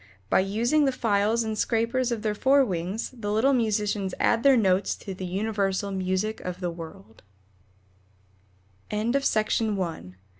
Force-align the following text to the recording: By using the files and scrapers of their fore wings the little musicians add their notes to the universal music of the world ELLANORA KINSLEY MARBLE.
By 0.31 0.39
using 0.39 0.85
the 0.85 0.91
files 0.91 1.43
and 1.43 1.55
scrapers 1.55 2.11
of 2.11 2.23
their 2.23 2.33
fore 2.33 2.65
wings 2.65 3.11
the 3.11 3.31
little 3.31 3.53
musicians 3.53 4.15
add 4.19 4.41
their 4.41 4.57
notes 4.57 4.95
to 4.95 5.13
the 5.13 5.27
universal 5.27 5.91
music 5.91 6.39
of 6.41 6.59
the 6.59 6.71
world 6.71 7.21
ELLANORA 8.89 9.21
KINSLEY 9.21 9.67
MARBLE. 9.69 10.13